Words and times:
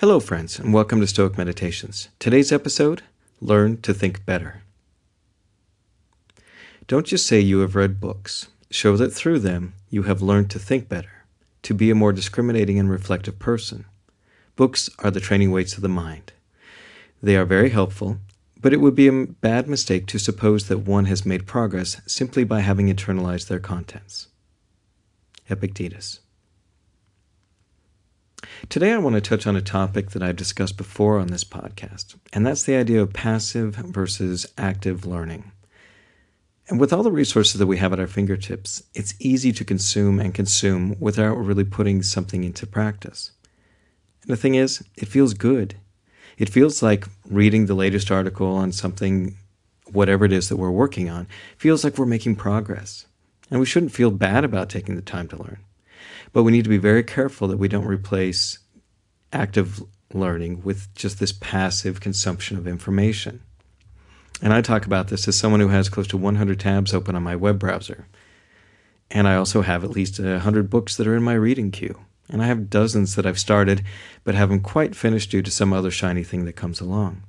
Hello, 0.00 0.18
friends, 0.18 0.58
and 0.58 0.72
welcome 0.72 0.98
to 1.02 1.06
Stoic 1.06 1.36
Meditations. 1.36 2.08
Today's 2.18 2.50
episode 2.52 3.02
Learn 3.38 3.82
to 3.82 3.92
Think 3.92 4.24
Better. 4.24 4.62
Don't 6.86 7.04
just 7.04 7.26
say 7.26 7.38
you 7.38 7.58
have 7.58 7.76
read 7.76 8.00
books, 8.00 8.48
show 8.70 8.96
that 8.96 9.10
through 9.10 9.40
them 9.40 9.74
you 9.90 10.04
have 10.04 10.22
learned 10.22 10.50
to 10.52 10.58
think 10.58 10.88
better, 10.88 11.26
to 11.64 11.74
be 11.74 11.90
a 11.90 11.94
more 11.94 12.14
discriminating 12.14 12.78
and 12.78 12.88
reflective 12.88 13.38
person. 13.38 13.84
Books 14.56 14.88
are 15.00 15.10
the 15.10 15.20
training 15.20 15.50
weights 15.50 15.74
of 15.74 15.82
the 15.82 15.88
mind. 15.90 16.32
They 17.22 17.36
are 17.36 17.44
very 17.44 17.68
helpful, 17.68 18.20
but 18.58 18.72
it 18.72 18.80
would 18.80 18.94
be 18.94 19.06
a 19.06 19.26
bad 19.26 19.68
mistake 19.68 20.06
to 20.06 20.18
suppose 20.18 20.68
that 20.68 20.78
one 20.78 21.04
has 21.04 21.26
made 21.26 21.46
progress 21.46 22.00
simply 22.06 22.42
by 22.42 22.60
having 22.60 22.86
internalized 22.86 23.48
their 23.48 23.60
contents. 23.60 24.28
Epictetus. 25.50 26.20
Today, 28.68 28.92
I 28.92 28.98
want 28.98 29.14
to 29.14 29.20
touch 29.20 29.46
on 29.46 29.56
a 29.56 29.60
topic 29.60 30.10
that 30.10 30.22
I've 30.22 30.36
discussed 30.36 30.76
before 30.76 31.18
on 31.18 31.28
this 31.28 31.44
podcast, 31.44 32.16
and 32.32 32.46
that's 32.46 32.62
the 32.62 32.76
idea 32.76 33.02
of 33.02 33.12
passive 33.12 33.74
versus 33.74 34.46
active 34.56 35.04
learning. 35.04 35.52
And 36.68 36.78
with 36.78 36.92
all 36.92 37.02
the 37.02 37.10
resources 37.10 37.58
that 37.58 37.66
we 37.66 37.78
have 37.78 37.92
at 37.92 38.00
our 38.00 38.06
fingertips, 38.06 38.82
it's 38.94 39.14
easy 39.18 39.52
to 39.52 39.64
consume 39.64 40.20
and 40.20 40.32
consume 40.32 40.94
without 41.00 41.34
really 41.34 41.64
putting 41.64 42.02
something 42.02 42.44
into 42.44 42.66
practice. 42.66 43.32
And 44.22 44.30
the 44.30 44.36
thing 44.36 44.54
is, 44.54 44.84
it 44.96 45.08
feels 45.08 45.34
good. 45.34 45.74
It 46.38 46.48
feels 46.48 46.82
like 46.82 47.06
reading 47.28 47.66
the 47.66 47.74
latest 47.74 48.10
article 48.10 48.54
on 48.54 48.72
something, 48.72 49.36
whatever 49.90 50.24
it 50.24 50.32
is 50.32 50.48
that 50.48 50.56
we're 50.56 50.70
working 50.70 51.10
on, 51.10 51.26
feels 51.58 51.82
like 51.82 51.98
we're 51.98 52.06
making 52.06 52.36
progress. 52.36 53.06
And 53.50 53.58
we 53.58 53.66
shouldn't 53.66 53.92
feel 53.92 54.12
bad 54.12 54.44
about 54.44 54.70
taking 54.70 54.94
the 54.94 55.02
time 55.02 55.26
to 55.28 55.42
learn. 55.42 55.58
But 56.32 56.44
we 56.44 56.52
need 56.52 56.64
to 56.64 56.70
be 56.70 56.78
very 56.78 57.02
careful 57.02 57.48
that 57.48 57.58
we 57.58 57.68
don't 57.68 57.86
replace 57.86 58.58
active 59.32 59.82
learning 60.12 60.62
with 60.62 60.92
just 60.94 61.18
this 61.18 61.32
passive 61.32 62.00
consumption 62.00 62.56
of 62.56 62.66
information. 62.66 63.40
And 64.42 64.52
I 64.52 64.60
talk 64.60 64.86
about 64.86 65.08
this 65.08 65.28
as 65.28 65.36
someone 65.36 65.60
who 65.60 65.68
has 65.68 65.88
close 65.88 66.06
to 66.08 66.16
100 66.16 66.58
tabs 66.58 66.94
open 66.94 67.14
on 67.14 67.22
my 67.22 67.36
web 67.36 67.58
browser. 67.58 68.06
And 69.10 69.28
I 69.28 69.34
also 69.34 69.62
have 69.62 69.84
at 69.84 69.90
least 69.90 70.18
100 70.18 70.70
books 70.70 70.96
that 70.96 71.06
are 71.06 71.16
in 71.16 71.22
my 71.22 71.34
reading 71.34 71.70
queue. 71.70 71.98
And 72.28 72.42
I 72.42 72.46
have 72.46 72.70
dozens 72.70 73.16
that 73.16 73.26
I've 73.26 73.40
started 73.40 73.82
but 74.22 74.34
haven't 74.34 74.60
quite 74.60 74.94
finished 74.94 75.30
due 75.30 75.42
to 75.42 75.50
some 75.50 75.72
other 75.72 75.90
shiny 75.90 76.22
thing 76.22 76.44
that 76.44 76.54
comes 76.54 76.80
along. 76.80 77.24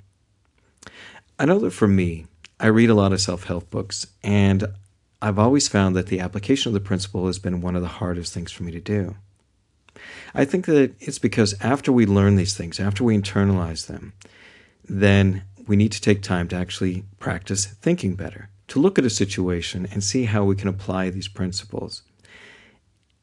I 1.39 1.45
know 1.45 1.59
that 1.59 1.71
for 1.71 1.87
me, 1.87 2.27
I 2.59 2.67
read 2.67 2.91
a 2.91 2.95
lot 2.95 3.11
of 3.11 3.19
self 3.19 3.45
help 3.45 3.71
books, 3.71 4.05
and 4.23 4.65
I've 5.21 5.37
always 5.37 5.67
found 5.67 5.95
that 5.95 6.07
the 6.07 6.19
application 6.19 6.69
of 6.69 6.73
the 6.73 6.79
principle 6.79 7.27
has 7.27 7.37
been 7.37 7.61
one 7.61 7.75
of 7.75 7.83
the 7.83 7.87
hardest 7.87 8.33
things 8.33 8.51
for 8.51 8.63
me 8.63 8.71
to 8.71 8.79
do. 8.79 9.15
I 10.33 10.45
think 10.45 10.65
that 10.65 10.93
it's 10.99 11.19
because 11.19 11.53
after 11.61 11.91
we 11.91 12.05
learn 12.05 12.37
these 12.37 12.55
things, 12.55 12.79
after 12.79 13.03
we 13.03 13.15
internalize 13.15 13.85
them, 13.85 14.13
then 14.87 15.43
we 15.67 15.75
need 15.75 15.91
to 15.91 16.01
take 16.01 16.23
time 16.23 16.47
to 16.47 16.55
actually 16.55 17.03
practice 17.19 17.65
thinking 17.65 18.15
better, 18.15 18.49
to 18.69 18.79
look 18.79 18.97
at 18.97 19.05
a 19.05 19.11
situation 19.11 19.87
and 19.91 20.03
see 20.03 20.25
how 20.25 20.43
we 20.43 20.55
can 20.55 20.67
apply 20.67 21.09
these 21.09 21.27
principles. 21.27 22.01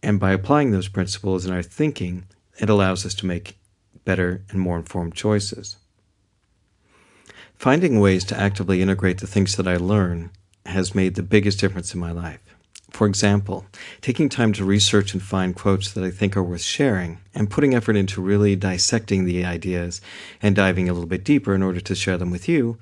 And 0.01 0.21
by 0.21 0.33
applying 0.33 0.71
those 0.71 0.89
principles 0.89 1.45
in 1.45 1.53
our 1.53 1.63
thinking, 1.63 2.27
it 2.61 2.71
allows 2.71 3.05
us 3.05 3.15
to 3.15 3.27
make 3.27 3.59
better 4.05 4.45
and 4.51 4.61
more 4.61 4.77
informed 4.77 5.15
choices. 5.15 5.77
Finding 7.57 7.99
ways 7.99 8.23
to 8.27 8.39
actively 8.39 8.81
integrate 8.83 9.19
the 9.19 9.27
things 9.27 9.57
that 9.57 9.67
I 9.67 9.77
learn 9.77 10.31
has 10.69 10.95
made 10.95 11.15
the 11.15 11.23
biggest 11.23 11.61
difference 11.61 11.95
in 11.95 12.01
my 12.01 12.13
life. 12.13 12.41
For 12.91 13.07
example, 13.07 13.67
taking 14.01 14.29
time 14.29 14.53
to 14.55 14.65
research 14.65 15.13
and 15.13 15.23
find 15.23 15.55
quotes 15.55 15.93
that 15.93 16.05
I 16.05 16.11
think 16.11 16.37
are 16.37 16.43
worth 16.43 16.63
sharing, 16.63 17.19
and 17.35 17.51
putting 17.51 17.75
effort 17.75 17.97
into 17.97 18.23
really 18.23 18.57
dissecting 18.57 19.25
the 19.25 19.45
ideas 19.45 20.01
and 20.41 20.57
diving 20.57 20.89
a 20.89 20.93
little 20.93 21.09
bit 21.09 21.25
deeper 21.25 21.55
in 21.55 21.63
order 21.63 21.81
to 21.81 21.95
share 21.95 22.17
them 22.17 22.31
with 22.31 22.49
you, 22.49 22.79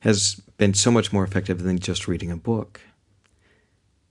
has 0.00 0.40
been 0.58 0.74
so 0.74 0.90
much 0.90 1.12
more 1.12 1.24
effective 1.24 1.62
than 1.62 1.78
just 1.78 2.06
reading 2.06 2.30
a 2.30 2.36
book. 2.36 2.80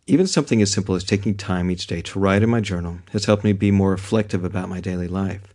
Even 0.05 0.27
something 0.27 0.61
as 0.61 0.71
simple 0.71 0.95
as 0.95 1.03
taking 1.03 1.35
time 1.35 1.71
each 1.71 1.87
day 1.87 2.01
to 2.01 2.19
write 2.19 2.43
in 2.43 2.49
my 2.49 2.61
journal 2.61 2.99
has 3.11 3.25
helped 3.25 3.43
me 3.43 3.53
be 3.53 3.71
more 3.71 3.91
reflective 3.91 4.43
about 4.43 4.69
my 4.69 4.81
daily 4.81 5.07
life, 5.07 5.53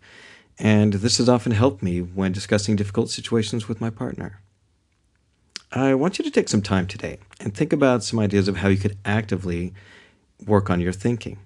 and 0.59 0.95
this 0.95 1.19
has 1.19 1.29
often 1.29 1.53
helped 1.53 1.83
me 1.83 2.01
when 2.01 2.33
discussing 2.33 2.77
difficult 2.77 3.11
situations 3.11 3.69
with 3.69 3.81
my 3.81 3.91
partner. 3.91 4.41
I 5.75 5.95
want 5.95 6.19
you 6.19 6.25
to 6.25 6.31
take 6.31 6.51
some 6.51 6.61
time 6.61 6.87
today 6.87 7.19
and 7.41 7.55
think 7.55 7.73
about 7.73 8.05
some 8.05 8.19
ideas 8.19 8.47
of 8.47 8.59
how 8.59 8.69
you 8.69 8.77
could 8.77 8.99
actively 9.07 9.73
work 10.45 10.69
on 10.69 10.83
your 10.83 10.93
thinking. 10.93 11.39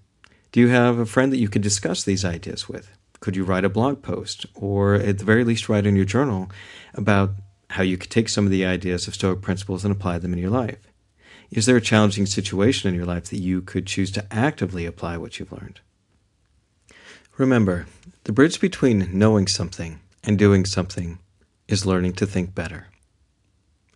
Do 0.50 0.58
you 0.58 0.66
have 0.66 0.98
a 0.98 1.06
friend 1.06 1.32
that 1.32 1.38
you 1.38 1.48
could 1.48 1.62
discuss 1.62 2.02
these 2.02 2.24
ideas 2.24 2.68
with? 2.68 2.90
Could 3.20 3.36
you 3.36 3.44
write 3.44 3.64
a 3.64 3.68
blog 3.68 4.02
post 4.02 4.44
or 4.56 4.96
at 4.96 5.18
the 5.18 5.24
very 5.24 5.44
least 5.44 5.68
write 5.68 5.86
in 5.86 5.94
your 5.94 6.04
journal 6.04 6.50
about 6.94 7.34
how 7.70 7.84
you 7.84 7.96
could 7.96 8.10
take 8.10 8.28
some 8.28 8.44
of 8.44 8.50
the 8.50 8.66
ideas 8.66 9.06
of 9.06 9.14
Stoic 9.14 9.42
principles 9.42 9.84
and 9.84 9.92
apply 9.94 10.18
them 10.18 10.32
in 10.32 10.40
your 10.40 10.50
life? 10.50 10.88
Is 11.52 11.66
there 11.66 11.76
a 11.76 11.80
challenging 11.80 12.26
situation 12.26 12.88
in 12.88 12.96
your 12.96 13.06
life 13.06 13.26
that 13.26 13.38
you 13.38 13.62
could 13.62 13.86
choose 13.86 14.10
to 14.10 14.26
actively 14.32 14.86
apply 14.86 15.18
what 15.18 15.38
you've 15.38 15.52
learned? 15.52 15.78
Remember, 17.36 17.86
the 18.24 18.32
bridge 18.32 18.60
between 18.60 19.08
knowing 19.16 19.46
something 19.46 20.00
and 20.24 20.36
doing 20.36 20.64
something 20.64 21.20
is 21.68 21.86
learning 21.86 22.14
to 22.14 22.26
think 22.26 22.56
better. 22.56 22.88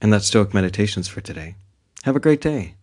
And 0.01 0.13
that's 0.13 0.27
Stoic 0.27 0.55
Meditations 0.55 1.09
for 1.09 1.21
today. 1.21 1.57
Have 2.05 2.17
a 2.17 2.21
great 2.21 2.41
day. 2.41 2.75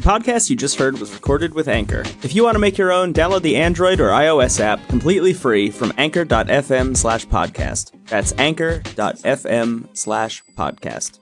The 0.00 0.08
podcast 0.08 0.48
you 0.48 0.56
just 0.56 0.78
heard 0.78 0.98
was 0.98 1.12
recorded 1.12 1.52
with 1.52 1.68
Anchor. 1.68 2.00
If 2.22 2.34
you 2.34 2.42
want 2.42 2.54
to 2.54 2.58
make 2.58 2.78
your 2.78 2.90
own, 2.90 3.12
download 3.12 3.42
the 3.42 3.56
Android 3.56 4.00
or 4.00 4.08
iOS 4.08 4.58
app 4.58 4.80
completely 4.88 5.34
free 5.34 5.70
from 5.70 5.92
anchor.fm 5.98 6.96
slash 6.96 7.26
podcast. 7.26 7.92
That's 8.08 8.32
anchor.fm 8.38 9.94
slash 9.94 10.42
podcast. 10.56 11.18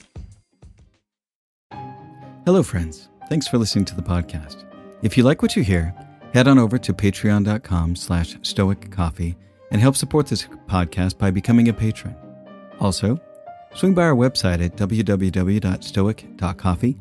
Hello, 2.45 2.63
friends. 2.63 3.09
Thanks 3.29 3.49
for 3.49 3.59
listening 3.59 3.85
to 3.87 3.97
the 3.97 4.03
podcast. 4.03 4.63
If 5.03 5.17
you 5.17 5.25
like 5.25 5.43
what 5.43 5.57
you 5.57 5.65
hear, 5.65 5.93
head 6.33 6.47
on 6.47 6.61
over 6.61 6.79
to 6.79 6.93
patreon.com 6.93 7.97
slash 7.97 8.37
stoic 8.43 8.93
coffee 8.93 9.35
and 9.73 9.81
help 9.81 9.97
support 9.97 10.29
this 10.29 10.45
podcast 10.69 11.19
by 11.19 11.33
becoming 11.33 11.69
a 11.69 11.73
patron. 11.73 12.15
Also, 12.79 13.21
swing 13.75 13.93
by 13.93 14.05
our 14.05 14.15
website 14.15 14.65
at 14.65 14.77
www.stoic.coffee 14.77 17.01